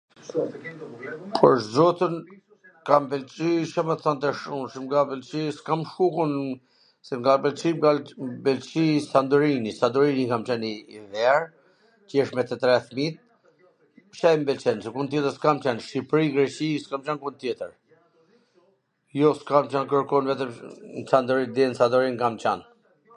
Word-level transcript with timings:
Pwr 1.39 1.55
zotin, 1.73 2.13
kam 2.89 3.03
pwlqy, 3.09 3.49
C 3.71 3.75
do 3.75 3.81
me 3.89 3.95
than 4.05 4.17
tash, 4.23 4.39
un 4.55 4.63
mw 4.85 4.91
ka 4.93 5.01
pwlqy, 5.09 5.41
s 5.51 5.57
kam 5.67 5.81
shku 5.89 6.07
un.. 6.23 6.33
se 7.09 7.13
m 7.19 7.27
ka 7.27 7.33
pwlqy, 7.43 7.69
m 7.75 7.79
ka 7.83 7.91
pwlqy 8.47 8.87
Sandorini, 9.11 9.71
Sandorini 9.81 10.25
kam 10.33 10.43
qwn 10.49 10.59
njw 10.69 11.03
her, 11.23 11.41
qesh 12.13 12.31
me 12.39 12.43
tw 12.49 12.57
tre 12.63 12.75
fmit, 12.89 13.15
qe 14.21 14.29
m 14.37 14.41
pwlqen, 14.49 14.77
se 14.85 14.89
diku 14.89 15.01
tjetwr 15.11 15.31
s 15.35 15.39
kam 15.47 15.57
qwn, 15.65 15.75
n 15.83 15.89
Shqipri 15.89 16.25
n 16.31 16.35
Greqi 16.39 16.69
s 16.81 16.91
kam 16.95 17.01
qwn 17.11 17.17
kund 17.27 17.37
tjetwr, 17.43 17.71
jo, 19.21 19.29
s 19.41 19.45
kam 19.51 19.63
qwn 19.75 19.85
kwrrkund, 19.93 20.25
vetwm 20.33 21.23
deri 21.33 21.51
nw 21.69 21.75
Santorin 21.83 22.17
kam 22.25 22.35
qwn. 22.45 22.59